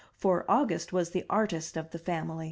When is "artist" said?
1.29-1.77